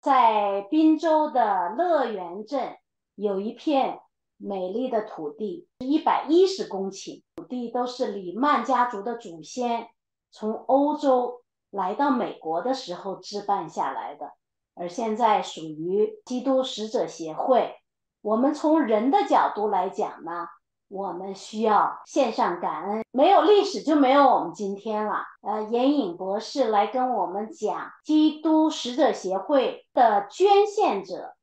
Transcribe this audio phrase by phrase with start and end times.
[0.00, 2.76] 在滨州的乐园镇
[3.14, 4.00] 有一片
[4.38, 9.88] 美丽的土地，一百一十公顷土地都是李曼家族的祖先
[10.30, 14.32] 从欧洲来到美国的时候置办下来的，
[14.74, 17.76] 而现在属于基督使者协会。
[18.22, 20.46] 我们从人的角度来讲呢？
[20.90, 25.22] 我们需要献上感恩，没有历史就没有我们今天了。
[25.40, 31.36] 呃，严颖博士来跟我们讲基督使者协会的捐献者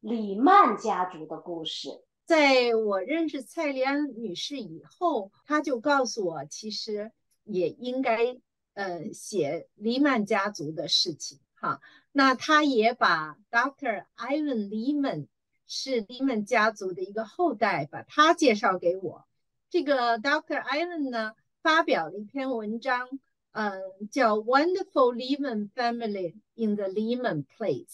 [0.00, 1.90] 李曼家族的故事。
[2.24, 7.12] 在我认识蔡丽安女士以后，她就告诉我，其实
[7.44, 8.38] 也应该
[8.72, 11.38] 呃写黎曼家族的事情。
[11.54, 11.80] 哈，
[12.12, 15.26] 那她也把 Doctor Ivan Lehman。
[15.66, 19.26] 是 Lehman 家族的一个后代，把他介绍给我。
[19.68, 21.32] 这个 Doctor Allen 呢，
[21.62, 23.08] 发表了一篇文章，
[23.52, 27.86] 嗯，叫《Wonderful Lehman Family in the Lehman Place》。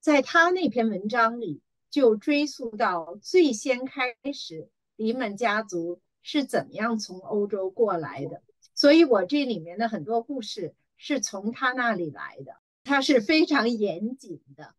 [0.00, 8.42] 在他那篇文章里，就追溯到最先开始，黎曼家族是怎么样从欧洲过来的。
[8.74, 14.74] 所以我这里面的很多故事是从他那里来的，他是非常严谨的。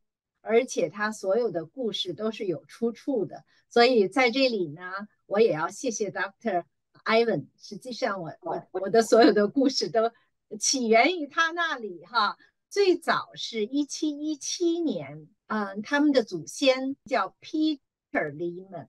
[0.47, 4.91] 而且他所有的故事都是有出处的，所以在这里呢，
[5.25, 6.63] 我也要谢谢 Doctor
[7.03, 7.47] Ivan。
[7.58, 10.12] 实际上，我我我的所有的故事都
[10.59, 12.38] 起源于他那里哈。
[12.69, 17.79] 最早是一七一七年，嗯，他们的祖先叫 Peter
[18.12, 18.88] Lehman，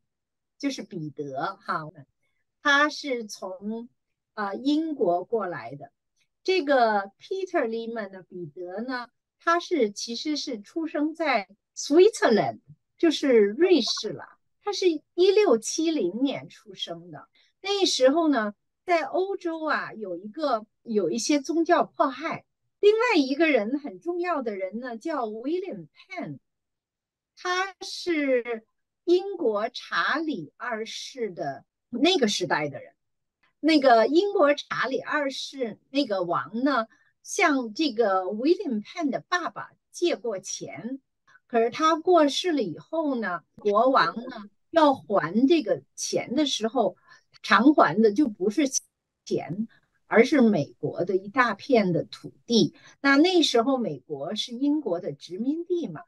[0.58, 1.84] 就是彼得哈，
[2.62, 3.88] 他是从
[4.34, 5.92] 啊英国过来的。
[6.42, 9.08] 这个 Peter Lehman 的彼得呢？
[9.40, 12.60] 他是其实是出生在 Switzerland，
[12.96, 14.24] 就是瑞士了。
[14.62, 17.28] 他是一六七零年出生的。
[17.60, 18.54] 那时候呢，
[18.84, 22.44] 在欧洲啊，有一个有一些宗教迫害。
[22.80, 26.38] 另外一个人很重要的人呢，叫 William Penn，
[27.36, 28.66] 他是
[29.04, 32.92] 英国查理二世的那个时代的人。
[33.60, 36.86] 那个英国查理二世那个王呢？
[37.28, 40.98] 向这个 William Penn 的爸爸借过钱，
[41.46, 46.96] 可是他过世了以后呢，国王呢要还这个钱的时候，
[47.42, 48.70] 偿还的就不是
[49.26, 49.68] 钱，
[50.06, 52.74] 而是美国的一大片的土地。
[53.02, 56.04] 那那时候美国是英国的殖民地嘛，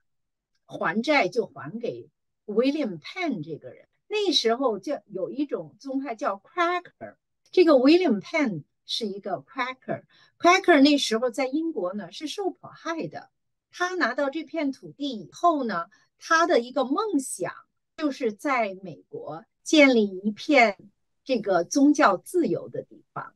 [0.64, 2.08] 还债就还给
[2.46, 3.86] William Penn 这个人。
[4.08, 7.16] 那时候就有一种宗派叫 Cracker，
[7.52, 8.62] 这个 William Penn。
[8.86, 13.28] 是一个 Quaker，Quaker 那时候在英国呢是受迫害的。
[13.72, 15.86] 他拿到这片土地以后呢，
[16.18, 17.52] 他的一个梦想
[17.96, 20.76] 就是在美国建立一片
[21.24, 23.32] 这个宗教自由的地方。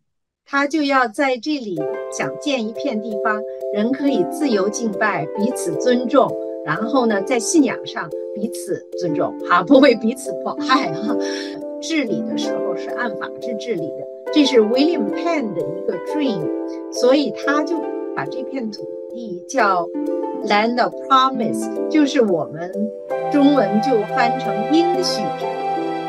[0.46, 1.78] 他就要在这里
[2.12, 3.42] 想建一片地方，
[3.72, 6.30] 人可以自由敬拜，彼此尊重，
[6.66, 11.16] 然后呢，在信仰上彼此尊重，哈，不会彼此迫害，哈。
[11.80, 14.23] 治理的时候是按法治治理的。
[14.32, 17.80] 这是 William Penn 的一个 dream，所以他就
[18.16, 19.86] 把这片土地叫
[20.44, 22.72] Land of Promise，就是我们
[23.30, 25.22] 中文就翻成应许。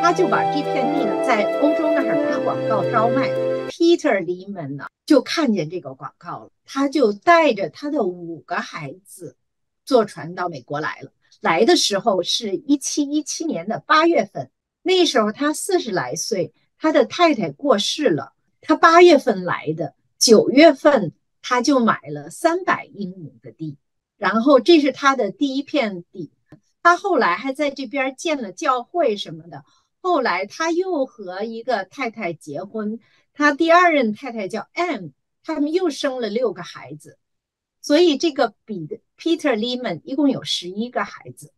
[0.02, 3.30] 他就把这片地呢，在欧洲那儿打广告招卖。
[3.70, 9.36] Peter Lehman 呢，就看见这个广告了，他就带着他的五个孩子
[9.84, 11.12] 坐船到美国来了。
[11.42, 14.50] 来的时候是一七一七年的八月份，
[14.84, 16.54] 那时候他四十来岁。
[16.86, 23.78] 他的太太过世了，他八月份来的，九月份他就买了三百英亩的地，
[24.18, 26.32] 然后这是他的第一片地。
[26.84, 29.64] 他后来还在这边建了教会什么的。
[30.00, 33.00] 后来他又和一个太太结婚，
[33.34, 35.08] 他第二任太太叫 M，
[35.44, 37.18] 他们又生了六个孩子，
[37.82, 41.52] 所以这个彼得 Peter Lehman 一共有十一个孩子，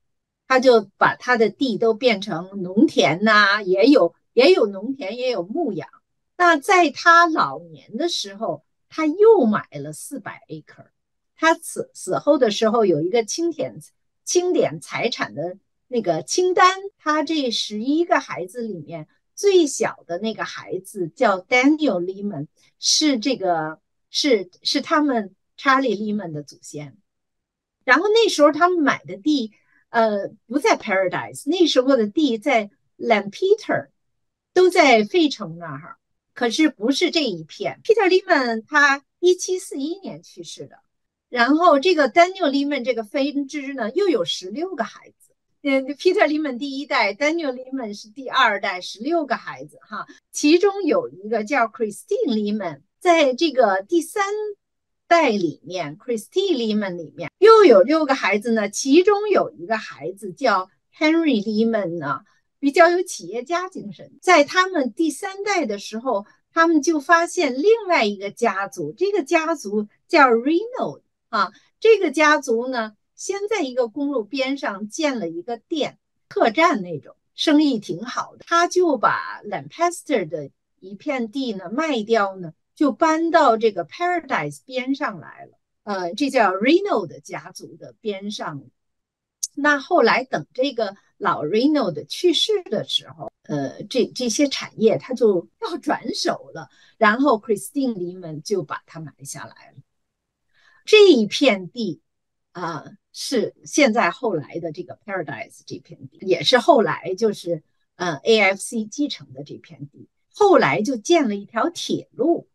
[0.47, 4.15] 他就把他的地都变成农田呐，也有。
[4.37, 5.89] 也有农田，也有牧养。
[6.37, 10.89] 那在他老年的时候，他又买了四百 acre。
[11.35, 13.79] 他死死后的时候，有一个清点
[14.23, 15.57] 清点财产的
[15.87, 16.77] 那个清单。
[16.99, 22.45] 他这十一个孩子里面，最小的那个孩子叫 Daniel Lehman，
[22.77, 23.79] 是这个
[24.11, 26.95] 是是他们查理 Lehman 的祖先。
[27.85, 29.53] 然后那时候他们买的地，
[29.89, 32.69] 呃，不在 Paradise，那时候的地在
[32.99, 33.87] Lampeter。
[34.57, 35.97] 都在费城那儿，
[36.33, 37.79] 可是不是这一片。
[37.83, 40.79] Peter Lehman 他一七四一年去世的，
[41.29, 45.35] 然后这个 Daniel Lehman 这个分支呢又有十六个孩子。
[45.61, 50.07] 嗯，Peter Lehman 第一代，Daniel Lehman 是第二代，十六个孩子哈。
[50.31, 54.23] 其中有一个叫 Christine Lehman，在这个第三
[55.05, 62.21] 代里面，Christie Lehman 里面又有六个孩子呢，其中有一个孩子叫 Henry Lehman 呢，
[62.59, 64.11] 比较有企业家精神。
[64.21, 78.45] 在他们第三代的时候，他们就发现另外一个家族，这个家族叫 Reno 啊，这个家族呢，先在一个公路边上建了一个店，客栈那种，生意挺好的。
[78.47, 80.49] 他就把 Lancaster 的
[80.79, 82.53] 一片地呢卖掉呢。
[82.77, 88.61] 就搬到这个 Paradise 边上来了，呃，这叫 Reno 的家族的边上。
[89.55, 99.77] 那后来等这个老 Reno 的去世的时候，呃，这这些产业他就要转手了，然后 Christine 黎们就把它买下来了。
[100.85, 102.01] 这一片地
[102.51, 107.63] 啊，是现在后来的这个 Paradise 这片地，也是后来就是
[107.95, 112.47] 呃 AFC 继承的这片地，后来就建了一条铁路。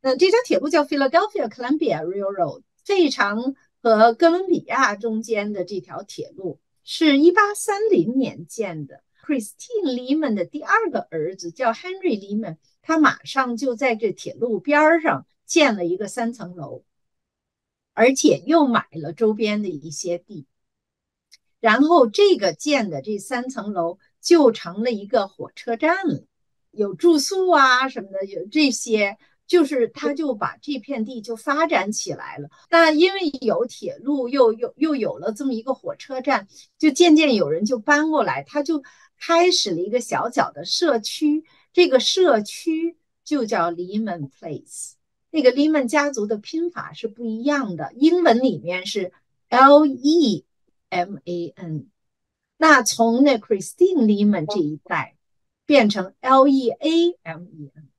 [0.00, 6.58] 那这条铁路叫 Philadelphia Columbia Railroad，费城和哥伦比亚中间的这条铁路
[6.92, 9.04] 是一八三零年建的。
[9.22, 16.82] Christine Lehman 的第二个儿子叫 Henry Lehman，他马上就在这铁路边上建了一个三层楼，
[17.94, 20.46] 而且又买了周边的一些地，
[21.60, 26.24] 然后这个建的这三层楼就成了一个火车站了，
[26.72, 29.16] 有住宿啊什么的，有这些。
[29.50, 32.48] 就是他，就把这片地就发展起来了。
[32.70, 36.46] 那因为有铁路，又又又有了这么一个火车站，
[36.78, 38.84] 就渐渐有人就搬过来，他就
[39.18, 41.44] 开始了一个小小的社区。
[41.72, 44.92] 这个社区就叫 Lehman Place。
[45.32, 49.10] 那个 Lehman 家族的拼法是不一样的，英文里面是
[49.48, 50.44] L E
[50.90, 51.88] M A N。
[52.56, 55.16] 那从那 Christine Lehman 这一代
[55.66, 57.89] 变成 L E A M E N。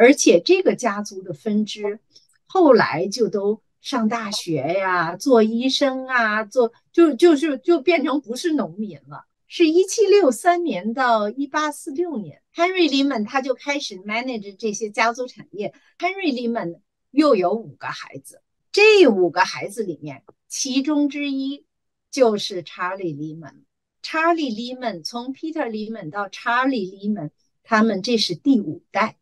[0.00, 2.00] 而且这个家族的分支，
[2.46, 9.26] 后来就都上大学呀，做医生啊，做就就是就变成不是农民了。
[9.46, 15.74] 是一七六三年到一八四六年，Henry Lehman 他就开始 manage 这些家族产业。
[15.98, 16.80] Henry Lehman
[17.10, 18.40] 又有五个孩子，
[18.72, 21.66] 这五个孩子里面，其中之一
[22.10, 23.64] 就是 Charlie Lehman。
[24.02, 27.28] Charlie Lehman 从 Peter Lehman 到 Charlie Lehman，
[27.62, 29.18] 他们这是第五代。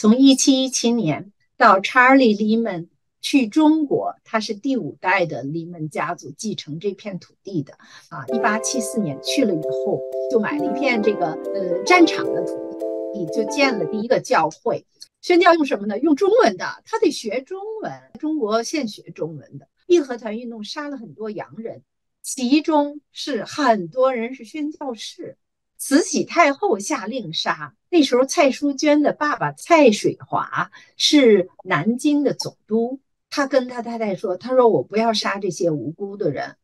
[0.00, 2.86] 从一七一七年到 Charlie Lehman
[3.20, 7.74] 去中国，他是第五代的 Lehman 家族继承这片土地的
[8.08, 8.24] 啊。
[8.28, 10.00] 一八七四年去了以后，
[10.30, 12.54] 就买了一片这个呃战场的土
[13.12, 14.86] 地，就建了第一个教会。
[15.20, 15.98] 宣教用什么呢？
[15.98, 17.92] 用中文的，他得学中文。
[18.20, 21.82] 中国现学中文的义和团运动杀了很多洋人，
[22.22, 25.38] 其中是很多人是宣教士。
[25.78, 27.74] 慈禧太后下令杀。
[27.88, 33.00] 那时候，蔡淑娟的爸爸蔡水华是南京的总督。
[33.30, 36.56] 他跟他太太说：“他说我不要杀这些无辜的人，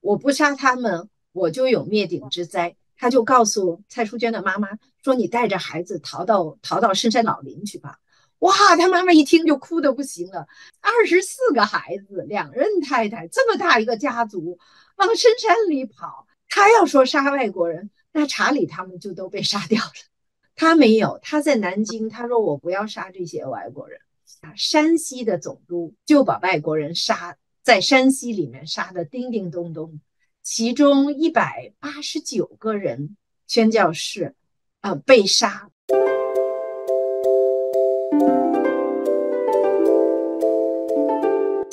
[0.00, 4.68] 我不杀他们，我就有灭顶之灾。”他就告诉蔡淑娟的妈妈
[5.02, 7.98] 说：“你带着孩子逃到逃到深山老林去吧。”
[8.40, 10.46] 哇，他妈妈一听就哭的不行了。
[10.80, 14.58] 二十四个孩子，两任太太，这么大一个家族，
[14.96, 16.26] 往深山里跑。
[16.48, 17.90] 他要说杀外国人。
[18.18, 19.92] 那查理他们就都被杀掉了，
[20.56, 24.00] 他没有，他在南京，他说我不要杀这些外国人。
[24.40, 30.00] 啊，山西的总督就把外国人杀在山西里面杀的叮叮咚咚，
[30.42, 34.34] 其中一百八十九个人宣教士，
[34.80, 35.70] 呃被杀。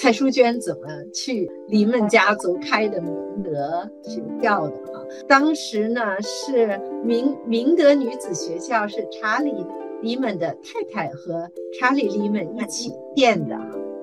[0.05, 3.11] 蔡淑娟怎么去黎们家族开的明
[3.43, 4.79] 德学校的？
[5.27, 9.49] 当时呢是明明德女子学校是查理·
[10.03, 13.57] 黎们的太太和查理·黎们一起建的。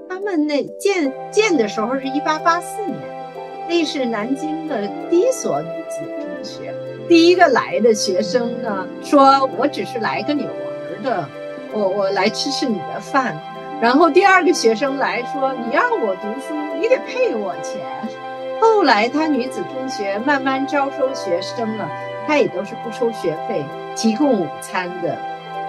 [0.08, 2.98] 他们那建建的时候是一八八四年，
[3.68, 6.74] 那是南京的第一所女子中学。
[7.08, 11.28] 第一个来的学生呢说：“我只是来跟你玩的，
[11.72, 13.40] 我我来吃吃你的饭。”
[13.82, 17.80] 然后第二个学生来说：“你让我读书，你得配我钱。”
[18.62, 21.90] 后来他女子中学慢慢招收学生了，
[22.24, 23.64] 他也都是不收学费，
[23.96, 25.18] 提供午餐的。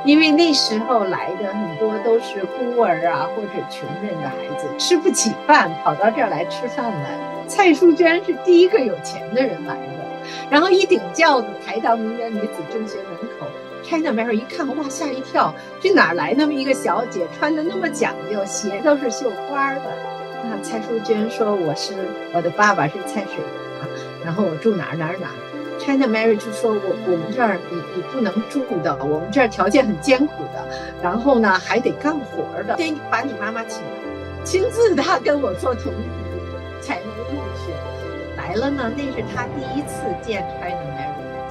[0.05, 7.17] 因为那时候来的很多都是孤儿啊，或者穷人的孩子，吃不起饭，跑到这儿来吃饭来。
[7.47, 10.05] 蔡淑娟是第一个有钱的人来的，
[10.51, 13.47] 然后一顶轿子抬到明德女子中学门口
[13.83, 19.81] ，China Mary 一看，哇，吓一跳，这哪来那么一个小姐，穿的那么讲究，鞋都是绣花的。
[20.45, 21.93] 那蔡淑娟说：“我是
[22.33, 23.35] 我的爸爸是蔡水
[23.79, 23.87] 华，
[24.25, 25.33] 然后我住哪儿哪儿哪儿。”
[25.79, 30.67] China Mary 就说：“我我们这儿你你不能住的，我们这儿条件很艰苦的，
[31.01, 33.87] 然后呢还得干活的，得把你妈妈请来。”
[34.43, 37.73] 亲自他跟我做同意才能入学。
[38.35, 40.92] 来了呢，那是他第一次见 China。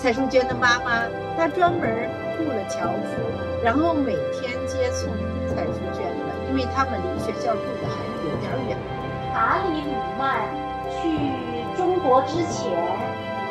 [0.02, 1.06] 蔡淑娟的妈妈，
[1.38, 1.88] 她专门
[2.36, 3.22] 雇了樵夫，
[3.62, 5.08] 然后每天接送
[5.46, 8.76] 蔡淑娟的，因为他们离学校住的还有点远。
[9.32, 10.40] 查理·里曼
[10.90, 12.72] 去中国之前，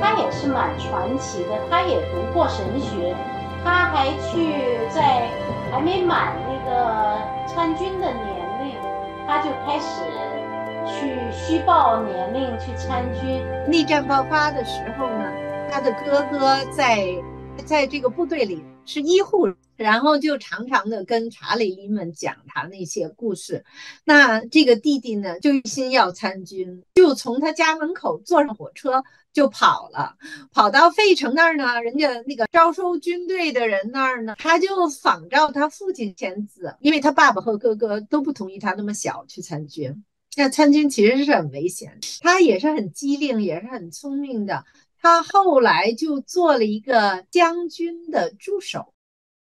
[0.02, 3.16] 他也是蛮传奇的，他也读过神学，
[3.64, 5.30] 他还去在
[5.72, 7.18] 还没满那个
[7.48, 8.28] 参军的年
[8.66, 8.76] 龄，
[9.26, 10.02] 他就开始
[10.86, 13.42] 去虚报年龄去参军。
[13.66, 15.31] 内战爆发的时候呢，
[15.72, 17.16] 他的哥哥在
[17.66, 19.48] 在这个部队里是医护，
[19.78, 23.64] 然后就常常的跟查理伊们讲他那些故事。
[24.04, 29.02] 那这个弟弟呢，就一心要参军，就从他家门口坐上火车
[29.32, 30.18] 就跑了，
[30.52, 40.04] 跑到费城那儿呢，人家那个招收军队的人那儿呢，他就仿照他父亲签字，因为他爸爸和哥哥都不同意他那么小去参军。
[40.38, 44.64] 那参军其实是很危险，他也是很机灵，也是很聪明的。
[45.02, 48.94] 他后来就做了一个将军的助手，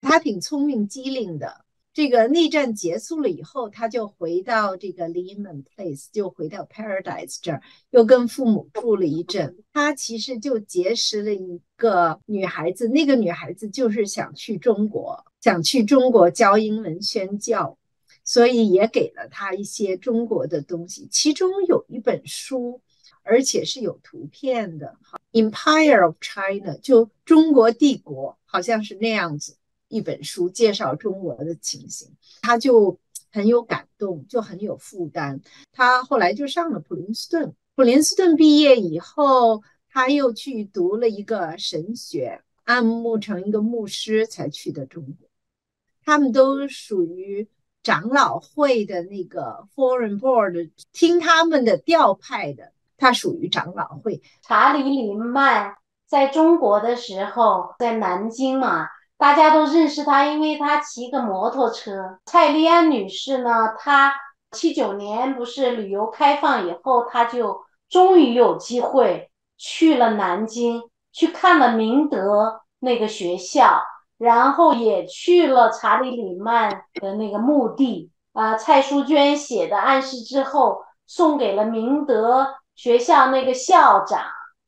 [0.01, 1.63] 他挺聪明机灵的。
[1.93, 7.61] 这个内战结束了以后，他就回到这个 Lehman Place，就回到 Paradise 这儿，
[7.91, 9.63] 又跟父母住了一阵。
[9.71, 17.77] 他其实就结识了一个女孩子，那个女孩子就是想去中国，想去中国教英文宣教，
[18.23, 22.81] 所以也给了他一些中国的东西，其中有一本书。
[23.27, 29.57] 而且是有图片的，哈，Empire of China 就中国帝国，好像是那样子
[29.89, 32.10] 一本书，介绍中国的情形，
[32.41, 32.98] 他就
[33.29, 35.41] 很有感动，就很有负担。
[35.74, 45.27] 他后来就上了普林斯顿，普林斯顿毕业以后，他又去读了一个神学，按牧成一个牧师才去的中国。
[46.05, 47.50] 他们都属于
[47.84, 52.72] 长老会的那个 Foreign Board，听他们的调派的。
[52.97, 54.21] 他属于长老会。
[54.41, 55.75] 查理·里曼
[56.07, 58.87] 在中国的时候，在南京嘛，
[59.17, 62.19] 大家都认识他，因为他骑个摩托车。
[62.25, 64.13] 蔡丽安女士呢，她
[64.51, 73.81] 七九年不是旅游开放以后，她就终于有机会去了南京，去看了明德那个学校，
[74.17, 78.11] 然后也去了查理·里曼的那个墓地。
[78.33, 82.47] 啊，蔡淑娟写的暗示之后，送给了明德。
[82.77, 84.22] 学校那个校长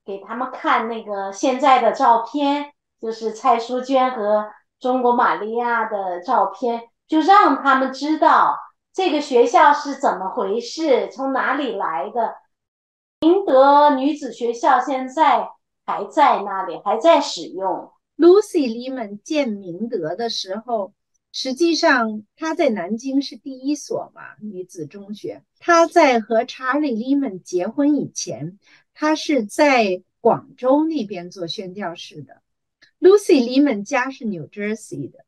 [0.03, 4.49] 给他们看那个现在的照片，就是蔡淑娟和
[4.79, 8.57] 中国玛利亚的照片，就让他们知道
[8.91, 12.35] 这个学校是怎么回事，从哪里来的。
[13.21, 15.47] 明德女子学校现在
[15.85, 17.91] 还在那里，还在使用。
[18.17, 20.93] Lucy Liman 建明德的时候。
[21.41, 25.41] 实际上，他在南京是第一所嘛女子中学。
[25.57, 28.59] 他在和查理·利曼结婚以前，
[28.93, 32.41] 他是在广州那边做宣教士的。
[32.99, 35.19] Lucy 利曼家是 New Jersey 的。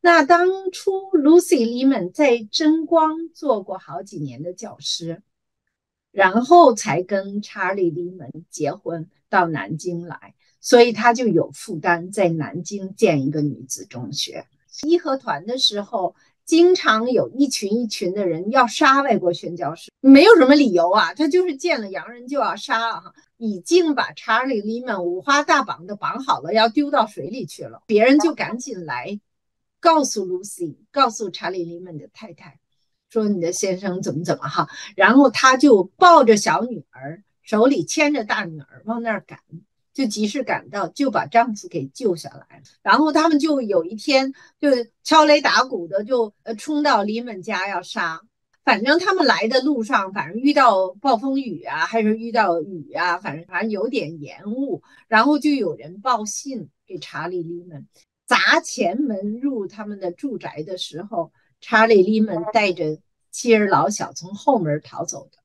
[0.00, 5.22] 那当初 Lucy 利曼在真光做过好几年的教师，
[6.10, 14.46] 然后才跟查理·利曼结婚到南京来，所以他就有负担在南京建一个女子中学。
[14.82, 23.12] 义和团的时候，经常有一群一群的人要杀外国宣教士，没有什么理由啊，他就是见了洋人就要杀啊！
[23.36, 27.82] 已经把查理·利曼五花大绑的绑好了，要丢到水里去了。
[27.86, 29.20] 别人就赶紧来
[29.80, 32.58] 告诉 Lucy，告诉查理·利曼的太太，
[33.10, 39.38] 说你的先生怎么怎么哈，然后他就抱着小女儿，手里牵着大女儿往那儿赶。
[39.98, 42.62] 就及时赶到，就把丈夫给救下来了。
[42.82, 44.68] 然后他们就有一天就
[45.02, 48.20] 敲雷打鼓的，就呃冲到李们家要杀。
[48.62, 54.84] 反正他们来的路上，反正遇到暴风雨啊，还是遇到雨啊，反正反正有点延误。
[55.08, 57.88] 然后就有人报信给查理·利们，
[58.24, 63.00] 砸前门入他们的住宅的时候，查理·利们带着
[63.32, 65.38] 妻儿老小从后门逃走的，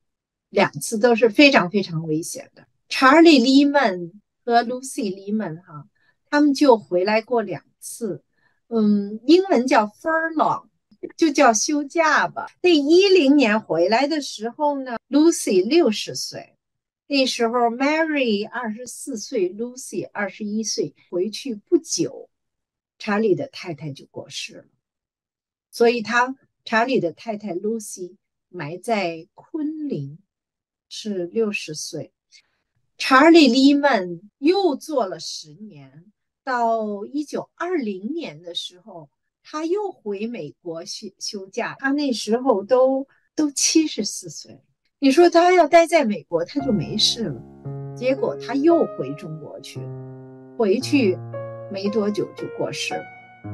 [0.52, 2.68] 两次都是非常非常危险的。
[2.88, 4.22] 查理·利们。
[4.46, 5.88] 和 Lucy 离门哈，
[6.30, 8.24] 他们就回来过两次，
[8.68, 10.68] 嗯，英文叫 furlong，
[11.16, 12.48] 就叫休假吧。
[12.62, 16.58] 那一零年回来的时候呢，Lucy 六十岁，
[17.08, 20.96] 那时候 Mary 二十四岁，Lucy 二十一岁。
[21.10, 22.30] 回去不久，
[22.98, 24.66] 查理的太太就过世了，
[25.72, 26.36] 所以他
[26.66, 28.16] 查理的太太 Lucy
[28.50, 30.20] 埋在昆凌，
[30.90, 32.12] 是六十岁。
[33.06, 36.06] 查理·利曼又做了十年，
[36.42, 39.10] 到一九二零年的时候，
[39.44, 41.76] 他又回美国休休假。
[41.80, 43.06] 他那时候都
[43.36, 44.62] 都七十四岁。
[45.00, 47.42] 你说他要待在美国，他就没事了。
[47.94, 49.82] 结果他又回中国去，
[50.58, 51.18] 回去
[51.70, 53.04] 没多久就过世了。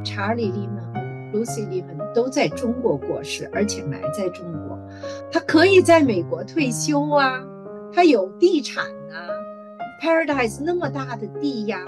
[0.05, 4.79] 查理·利曼和 Lucy 利曼都在中国过世，而且埋在中国。
[5.31, 7.43] 他可以在美国退休啊，
[7.91, 8.85] 他有地产
[9.99, 11.79] ，Paradise 那么大的地呀，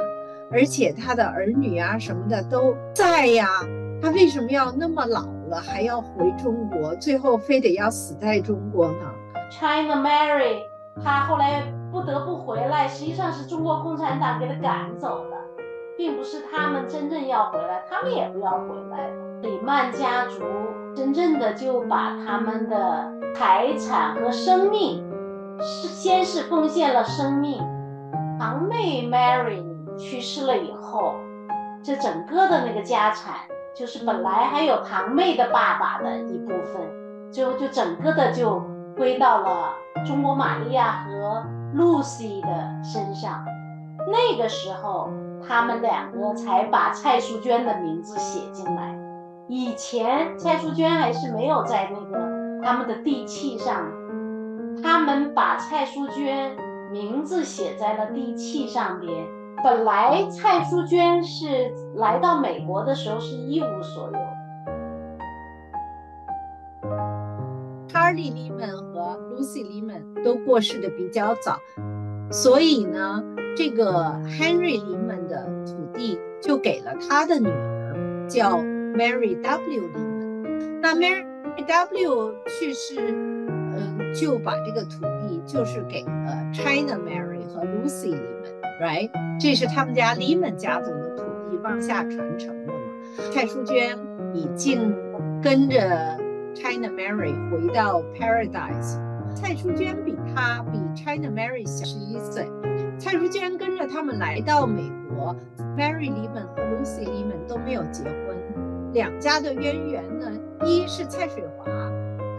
[0.52, 3.48] 而且他的儿女啊什么的都在呀。
[4.02, 6.96] 他为什么要那么老了还要回中国？
[6.96, 9.12] 最后非得要死在中国呢
[9.52, 10.64] ？China Mary，
[11.04, 15.38] 他后来不得不回来，实际上是中国共产党给他赶走的，
[15.96, 19.16] 并不是他们真正要回来，他们也不要回来的。
[19.44, 20.42] 李曼家族
[20.96, 25.04] 真正的就把他们的财产和生命，
[25.60, 27.62] 是先是奉献了生命。
[28.42, 29.62] 堂妹 Mary
[30.00, 31.14] 去世了以后，
[31.84, 33.36] 这整个的那个家产，
[33.76, 38.60] 就是本来还有堂妹的爸爸的一部分，就就整个的就。
[38.98, 39.70] 归到了
[40.06, 41.44] 中国玛利亚和
[41.76, 42.50] Lucy 的
[42.84, 43.44] 身上，
[44.12, 45.10] 那个时候
[45.48, 48.94] 他们两个才把蔡淑娟的名字写进来。
[49.48, 53.86] 以前蔡淑娟还是没有在那个他们的地契上，
[54.84, 56.56] 他们把蔡淑娟
[56.92, 59.26] 名字写在了地契上边。
[59.64, 64.20] 本来蔡淑娟是来到美国的时候是一无所有。
[67.88, 71.58] 查理·利曼和 Lucy 利曼都过世的比较早，
[72.32, 73.24] 所以呢，
[73.56, 73.94] 这个
[74.26, 80.82] Henry 利曼的土地就给了他的女儿，叫 Mary W 利曼。
[80.82, 81.24] 那 Mary
[81.68, 82.96] W 去世，
[84.14, 88.22] 就把这个土地就是给了 China Mary 和 Lucy 利
[88.80, 89.10] 曼，right？
[89.40, 92.80] 这是他们家利曼家族的土地往下传承的嘛。
[93.34, 93.98] 蔡淑娟
[94.34, 94.94] 已经
[95.42, 96.20] 跟着。
[96.54, 99.00] China Mary 回到 Paradise，
[99.34, 102.46] 蔡淑娟比她比 China Mary 小十一岁。
[103.00, 105.34] 蔡淑娟跟着他们来到美国
[105.78, 108.92] ，Mary 李本和 Lucy 李本都没有结婚。
[108.92, 110.30] 两家的渊源呢，
[110.66, 111.72] 一是蔡水华，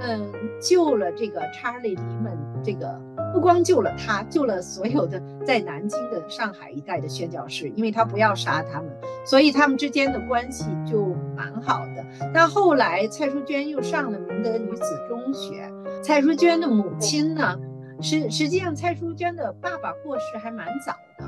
[0.02, 3.00] 嗯，救了这个查理李本，这个
[3.32, 8.90] 不光救了他，救了所有的在南京的上海一带的宣教士，因为他不要杀他们，
[9.24, 12.04] 所以他们之间的关系就蛮好的。
[12.34, 15.70] 但后来蔡淑娟又上了明德女子中学。
[16.02, 17.56] 蔡淑娟的母亲呢，
[18.00, 21.24] 实实际上蔡淑娟的爸爸过世还蛮早的。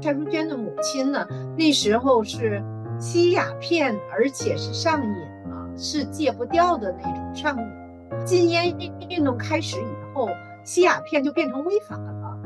[0.00, 1.26] 蔡淑娟的母亲呢，
[1.58, 2.62] 那时候是
[3.00, 7.85] 吸鸦片，而且是上瘾了，是戒不掉的那种上瘾。
[8.24, 8.76] 禁烟
[9.08, 10.28] 运动开始以后，
[10.64, 12.38] 吸鸦片就变成违法了。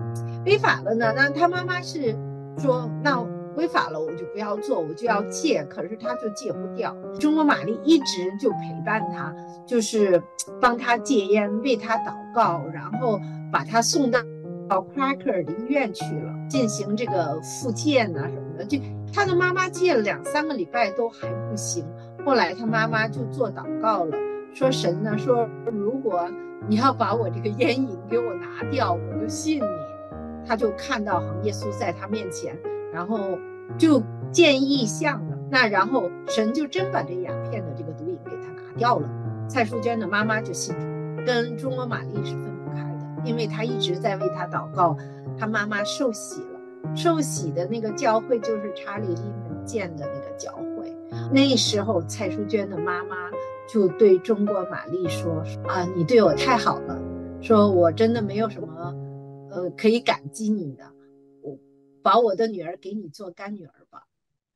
[0.45, 2.17] 违法了呢，那他妈妈是
[2.59, 3.25] 说那。
[3.57, 5.63] 违法了，我就不要做，我就要戒。
[5.65, 6.97] 可是他就戒不掉。
[7.19, 9.35] 中国玛丽一直就陪伴他，
[9.67, 10.23] 就是
[10.61, 13.21] 帮他戒烟，为他祷告，然后
[13.53, 14.21] 把他送到
[14.69, 18.65] 到夸克尔的医院去了，进行这个复健啊什么的。
[18.65, 18.79] 就
[19.13, 21.85] 他的妈妈戒了两三个礼拜都还不行，
[22.25, 24.17] 后来他妈妈就做祷告了，
[24.53, 26.29] 说神呢，说如果
[26.69, 30.47] 你要把我这个烟瘾给我拿掉，我就信你。
[30.47, 32.57] 他就看到耶稣在他面前。
[32.93, 33.39] 然后
[33.79, 39.09] 就见异象了，那然后神就真把这鸦片的这个毒瘾给他拿掉了。
[39.49, 44.97] 蔡淑娟的妈妈就信主，跟中国玛丽是分不开的，因为她一直在为他祷告。
[45.39, 50.70] 他妈妈受洗了，受洗的那个教会就是查理利门建的那个教会。
[51.33, 53.31] 那时候蔡淑娟的妈妈
[53.69, 57.01] 就对中国玛丽说：“啊，你对我太好了，
[57.41, 58.95] 说我真的没有什么，
[59.51, 60.85] 呃，可以感激你的。”
[61.43, 61.59] 我
[62.03, 64.07] 把我的女儿给你做干女儿吧，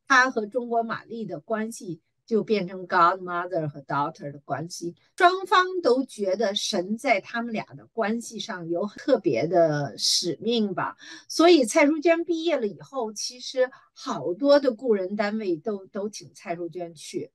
[0.08, 10.96] 她和中国玛丽的关系就变成 godmother 和 daughter 的关系，双方都觉得神在他们俩的关系上有特别的使命吧。
[11.28, 17.30] 所以蔡淑娟毕业了以后，其实好多的雇人单位都都请蔡淑娟去。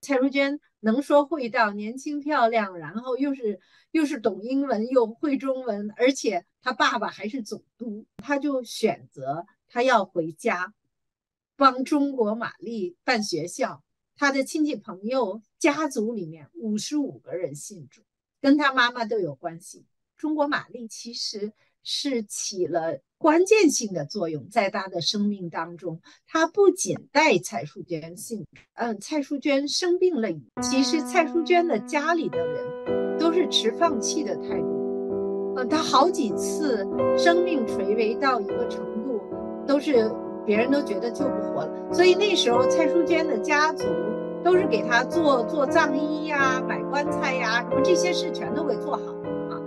[0.00, 10.72] 蔡淑娟能说会道，年轻漂亮，然后又是又是懂英文又会中文，而且她爸爸还是总督，她就选择她要回家
[11.56, 13.82] 帮中国玛丽办学校。
[14.20, 18.02] 他的亲戚朋友家族里面五十五个人信主，
[18.42, 19.86] 跟他妈妈都有关系。
[20.18, 23.00] 中国玛丽其实是起了。
[23.16, 30.28] 关键性的作用在他的生命当中，他不仅带蔡淑娟信，嗯，蔡淑娟生病了，
[30.62, 39.18] 其实蔡淑娟的家里的人都是持放弃的态度，嗯，他好几次生命垂危到一个程度，
[39.66, 40.10] 都是
[40.44, 43.84] 别人都觉得救不活了，所以那时候蔡淑娟的家族
[44.42, 49.60] 都是给他做做葬衣呀、买棺材呀，什么这些事全都给做好了啊。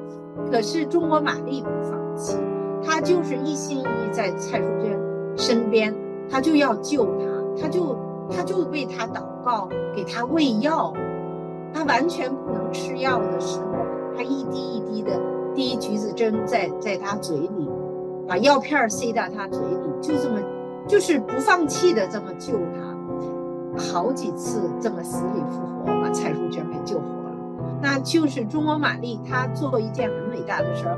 [0.51, 2.37] 可是中国玛丽不放弃，
[2.83, 4.99] 她就是一心一意在蔡淑娟
[5.37, 5.93] 身边，
[6.29, 7.95] 她就要救她，她就
[8.29, 10.93] 她就为她祷告，给她喂药。
[11.73, 13.65] 她完全不能吃药的时候，
[14.15, 15.19] 她一滴一滴的
[15.55, 17.69] 滴橘子针在在她嘴里，
[18.27, 20.39] 把药片塞到她嘴里，就这么
[20.87, 22.92] 就是不放弃的这么救她。
[23.77, 27.35] 好几次这么死里复活，把蔡淑娟给救活了。
[27.81, 30.97] 那就是中国玛丽，她做一件很伟大的事儿，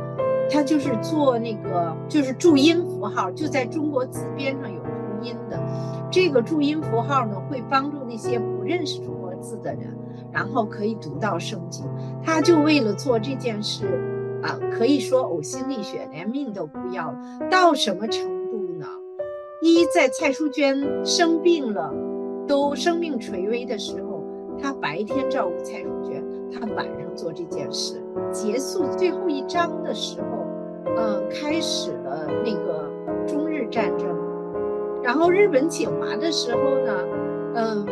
[0.50, 5.60] 她就是做那个就是注音符号，就在中国字边上有注音的。
[6.12, 9.98] 这个注音符号呢，会帮助那些不认识中国字的人，
[10.32, 11.86] 然后可以读到圣经。
[12.24, 13.86] 她就为了做这件事，
[14.44, 17.18] 啊，可以说呕心沥血，连命都不要了。
[17.50, 18.86] 到什么程度呢？
[19.62, 21.92] 一在蔡淑娟生病了。
[22.48, 24.24] 都生命垂危的时候，
[24.62, 28.02] 他白天照顾蔡淑娟，他晚上做这件事。
[28.32, 30.28] 结束最后一章的时候，
[30.98, 32.90] 嗯，开始了那个
[33.28, 34.08] 中日战争。
[35.04, 36.94] 然后日本侵华的时候呢，
[37.56, 37.86] 嗯，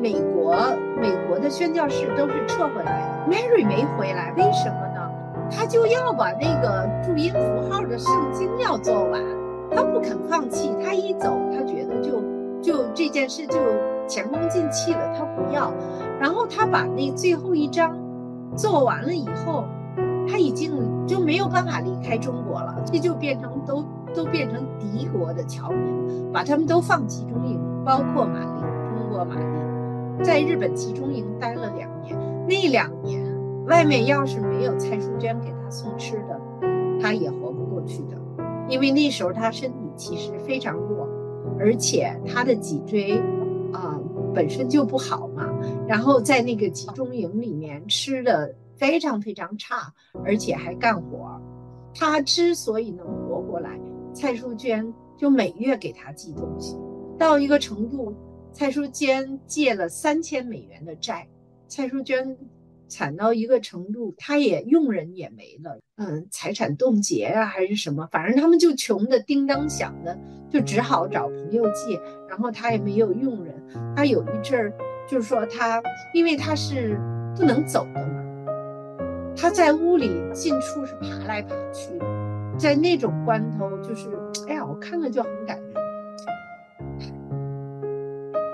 [0.00, 0.54] 美国
[1.00, 5.10] 美国的宣教士都是撤回来的，Mary 没回来，为什么呢？
[5.50, 9.22] 他就要把那个注音符号的圣经要做完，
[9.70, 10.74] 他不肯放弃。
[10.82, 12.31] 他一走，他觉得就。
[12.62, 13.58] 就这件事就
[14.06, 15.72] 前功尽弃了，他不要。
[16.20, 17.98] 然后他把那最后一章
[18.56, 19.64] 做完了以后，
[20.28, 20.72] 他已经
[21.06, 28.60] 就没有办法离开中国了，这就变成都都变成敌国的侨民，把他们都放集中营，包括玛丽，
[28.96, 32.16] 中国玛丽，在日本集中营待了两年。
[32.48, 33.24] 那两年
[33.66, 36.40] 外面要是没有蔡淑娟给他送吃的，
[37.00, 38.16] 他也活不过去的，
[38.68, 41.08] 因为那时候他身体其实非常弱。
[41.58, 43.18] 而且他的脊椎，
[43.72, 44.00] 啊，
[44.34, 45.48] 本身就不好嘛，
[45.86, 49.92] 然后在那个集中营里面吃的非常非常差，
[50.24, 51.40] 而且还干活。
[51.94, 53.78] 他之所以能活过来，
[54.12, 56.76] 蔡淑娟就每月给他寄东西，
[57.18, 58.14] 到一个程度，
[58.52, 61.28] 蔡淑娟借了三千美元的债，
[61.68, 62.36] 蔡淑娟。
[62.92, 70.14] 惨到一个程度，他也佣人也没了，嗯，财产冻结啊，还是什么，反正他们就穷的叮当响的，
[70.50, 73.54] 就只好找朋友借，然后他也没有佣人，
[73.96, 74.70] 他有一阵儿
[75.08, 77.00] 就是说他，因为他是
[77.34, 78.22] 不能走的嘛，
[79.34, 82.04] 他在屋里进出是爬来爬去的，
[82.58, 84.10] 在那种关头，就是
[84.48, 85.74] 哎呀，我看了就很感人，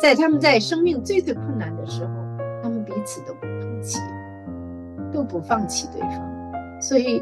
[0.01, 2.13] 在他们在生命最最困难的时候，
[2.63, 3.99] 他们彼此都不放弃。
[5.19, 7.21] 都不放弃对方，所以，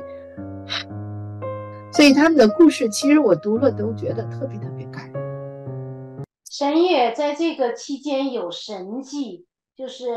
[1.90, 6.26] 所以他们的故事，其实我读了都觉得特别特别感人。
[6.50, 10.10] 神也在这个期间有神迹，就是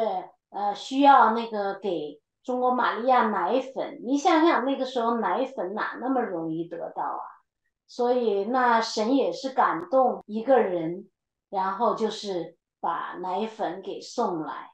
[0.50, 4.02] 呃需要那个给中国玛利亚奶粉。
[4.06, 7.24] 你想想那个时候奶粉哪那么容易得到啊？
[7.88, 11.08] 所以那神也是感动一个人，
[11.50, 14.72] 然后就是把奶粉给送来。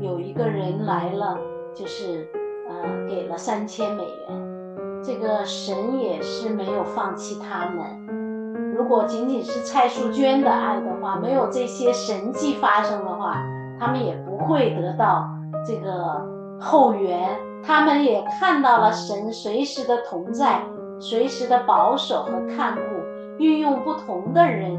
[0.00, 1.38] 有一个人来了，
[1.74, 2.45] 就是。
[2.68, 8.74] 呃，给了三千美元，这个神也是没有放弃他们。
[8.74, 13.36] 如果仅仅是蔡淑娟的爱的话，没有这些神迹发生的话，
[13.78, 15.26] 他们也不会得到
[15.66, 16.22] 这个
[16.60, 17.28] 后援。
[17.64, 20.60] 他们也看到了神随时的同在，
[21.00, 24.78] 随时的保守和看顾，运用不同的人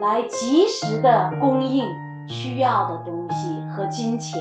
[0.00, 1.84] 来及时的供应
[2.26, 4.40] 需要的东西和金钱。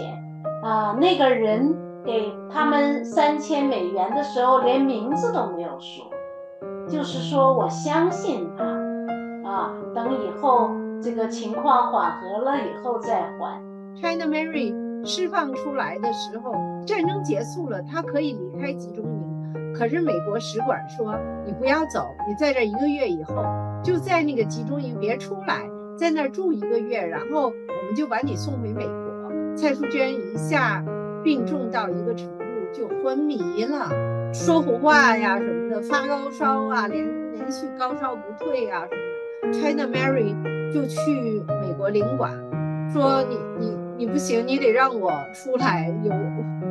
[0.63, 1.84] 啊，那个人。
[2.05, 6.05] 给他们三千美元的时候，连名字都没有说，
[6.87, 8.63] 就是说我相信他，
[9.49, 10.69] 啊，等以后
[11.01, 13.59] 这个情况缓和了以后再还。
[13.95, 14.71] China Mary
[15.05, 16.53] 释放出来的时候，
[16.85, 23.35] 战争结束了，他可以离开集中营，可是美国使馆说你不要走，你在这一个月以后
[23.83, 28.95] 就在那个集中营别出来，在那儿住一个月，然后我们就把你送回美国。
[29.55, 30.83] 蔡淑娟一下。
[31.25, 33.89] 病重到一个程度就昏迷了，
[34.31, 39.59] 说胡话呀什么的，发高烧啊，连连续高烧不退啊什么的。
[39.59, 40.35] China Mary
[40.71, 42.31] 就去美国领馆，
[42.93, 46.11] 说你你你不行，你得让我出来，有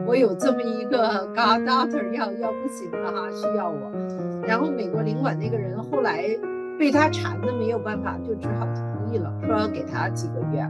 [0.06, 3.90] 我有这么一个 God Doctor 要要不行了哈，需要我。
[4.46, 6.24] 然后美国领馆那个人后来
[6.78, 10.64] 被他缠的没有办法，就只好同意了，说给他几个月。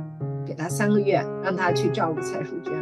[0.46, 2.72] 给他三个月，让他去照顾蔡淑娟。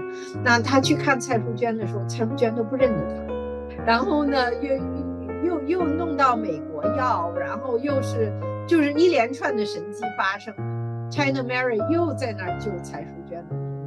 [0.44, 3.84] 那他去看蔡淑娟的时候，蔡淑娟都不认得他。
[3.84, 4.76] 然后呢，又
[5.44, 8.32] 又又弄到美国要，然后又是
[8.66, 10.54] 就是一连串的神迹发生。
[11.10, 13.86] China Mary 又在那儿救蔡淑娟的病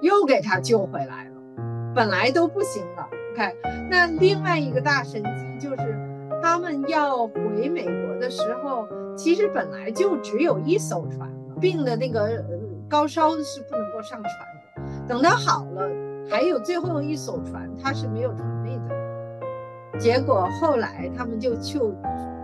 [0.00, 3.06] 又给他救回来了，本来都不行了。
[3.36, 3.52] 看，
[3.90, 5.94] 那另外一个大神机就是，
[6.42, 12.44] 他们要回美国的时候，其实本来就只有一艘船，病的那个
[12.88, 15.08] 高烧是不能够上船的。
[15.08, 15.88] 等他好了，
[16.30, 19.98] 还有最后一艘船，他是没有船位的。
[19.98, 21.78] 结果后来他们就去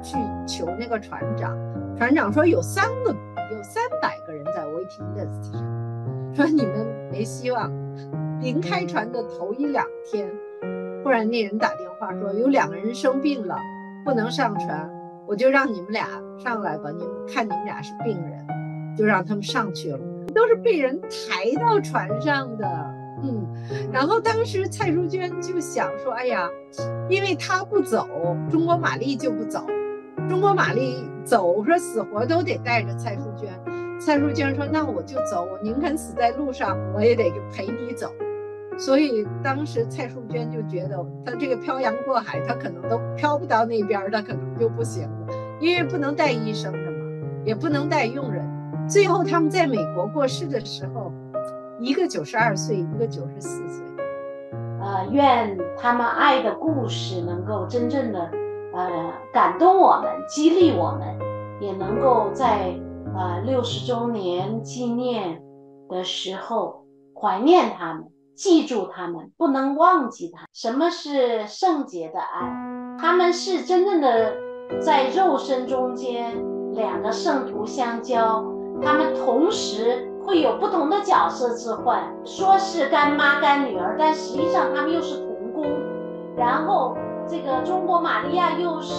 [0.03, 1.57] 去求那个船长，
[1.97, 3.11] 船长说有三个，
[3.53, 7.71] 有三百个人在 waiting list 上，说你们没希望。
[8.41, 10.29] 临开船的头一两天。
[11.03, 13.57] 忽然那人打电话说有两个人生病了，
[14.05, 14.91] 不能上船，
[15.27, 16.09] 我就让你们俩
[16.43, 16.91] 上来吧。
[16.91, 18.47] 你们看你们俩是病人，
[18.97, 19.99] 就让他们上去了。
[20.35, 22.67] 都是被人抬到船上的，
[23.23, 23.47] 嗯。
[23.93, 26.49] 然后当时蔡淑娟就想说，哎呀，
[27.09, 28.09] 因为他不走，
[28.51, 29.65] 中国玛丽就不走。
[30.29, 33.49] 中国玛丽走，说死活都得带着蔡淑娟。
[34.01, 38.11] 蔡淑娟说，那我就走，我宁肯死在路上，我也得陪你走。
[38.77, 45.27] 所以当时蔡淑娟就觉得，她这个漂洋过海，她可能都漂不到那边，她可能就不行了，
[45.61, 46.99] 因为不能带医生的嘛，
[47.45, 48.45] 也不能带佣人。
[48.89, 51.11] 最后他们在美国过世的时候，
[51.81, 53.85] 一个九十二岁，一个九十四岁。
[54.81, 58.31] 呃，愿他们爱的故事能够真正的
[58.75, 61.19] 呃感动我们，激励我们，
[61.61, 62.75] 也能够在
[63.17, 65.41] 呃六十周年纪念
[65.89, 68.05] 的时候怀念他们。
[68.37, 70.45] 记住他们，不能忘记他。
[70.53, 72.97] 什么是圣洁的爱？
[72.99, 74.35] 他们是真正的
[74.81, 76.35] 在肉身中间
[76.73, 78.45] 两个圣徒相交，
[78.83, 85.67] 他们同时会有不同的角色置换，说是干妈干女儿，但实际上他们又是同工。
[86.37, 86.97] 然后
[87.29, 88.95] 这个中国玛利亚又是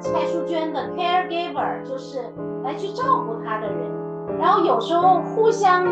[0.00, 2.20] 蔡淑娟的 caregiver，就是
[2.62, 4.38] 来去照顾她的人。
[4.38, 5.86] 然后有时候互相。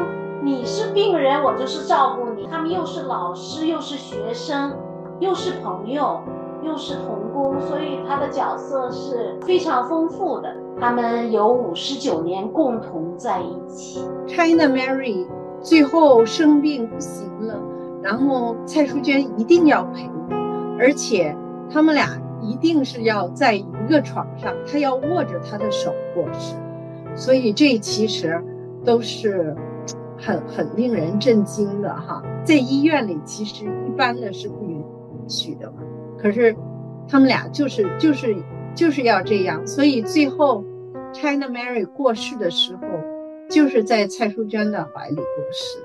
[0.45, 2.49] 你是病人，我就是照顾你。
[2.51, 4.77] 他们又是老师，又是学生，
[5.21, 6.21] 又是朋友，
[6.63, 10.55] 又是同工，所以他的角色是非常丰富的。
[10.81, 14.01] 他们有五十九年共同在一起。
[14.27, 15.27] China Mary
[15.61, 17.59] 最后生病不行了，
[18.03, 20.09] 然后蔡淑娟一定要陪，
[20.79, 21.37] 而且
[21.71, 22.09] 他们俩
[22.41, 26.55] 一定是要在一个床上，他要握着她的手过世。
[27.15, 28.43] 所以这其实
[28.85, 29.57] 都是。
[30.25, 34.81] 很很令人震惊的哈，在医院里其实一般的是不允
[35.27, 35.79] 许的嘛，
[36.23, 36.55] 可是
[37.09, 38.37] 他们俩就是就是
[38.77, 40.63] 就是要这样，所以最后
[41.13, 42.83] China Mary 过世的时候，
[43.51, 45.81] 就是在蔡淑娟的怀里过世。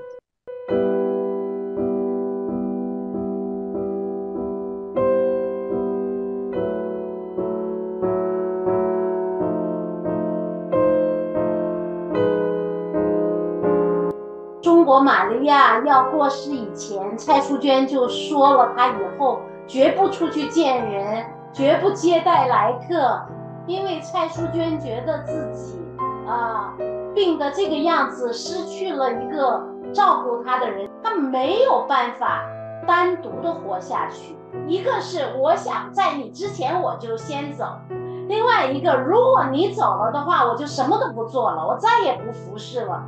[14.62, 23.20] 中国玛利亚要过世以前，蔡淑娟就说了，她以后绝不出去见人，绝不接待来客，
[23.66, 25.78] 因为蔡淑娟觉得自己
[26.26, 26.72] 啊
[27.14, 32.42] 病的这个样子，失去了一个照顾她的人，她没有办法
[32.86, 34.34] 单独的活下去。
[34.66, 37.66] 一个是我想在你之前我就先走，
[38.26, 43.04] 另外一个如果你走了的话，我就什么都不做了，我再也不服侍了。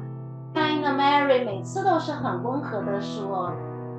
[0.55, 3.51] Kind Mary 每次都是很温和的说，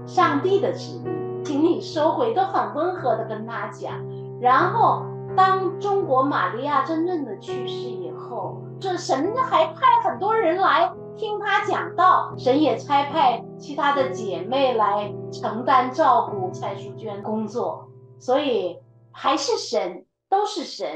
[0.05, 1.07] 上帝的旨意，
[1.43, 3.93] 请你收回，都很温和的跟他讲。
[4.39, 5.03] 然后，
[5.35, 17.87] 当中国玛利亚真正的去世以后，这神还派很多人来听他讲道，神也差派其他的姐妹来承担照顾蔡淑娟工作，
[18.19, 18.79] 所以
[19.11, 20.87] 还是神，都是神。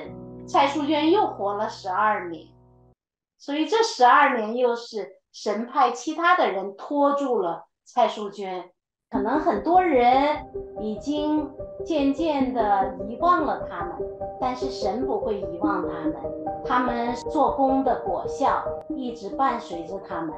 [0.48, 2.48] 蔡淑娟又活了十二年，
[3.38, 5.16] 所以这十二年又是。
[5.34, 8.72] 神派其他的人拖住了蔡淑娟，
[9.16, 10.36] 可能很多人
[10.82, 11.50] 已经
[11.86, 13.94] 渐渐的遗忘了他们，
[14.42, 16.16] 但是神不会遗忘他们，
[16.66, 20.36] 他们做工的果效一直伴随着他们。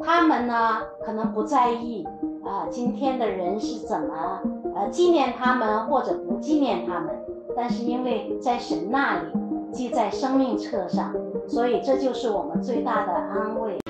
[0.00, 2.06] 他们呢，可能不在意
[2.44, 4.40] 啊，今天的人是怎么
[4.76, 7.08] 呃纪念他们或者不纪念他们，
[7.56, 9.32] 但是因为在神那里
[9.72, 11.12] 记在生命册上，
[11.48, 13.80] 所以这就是我们最大的安慰。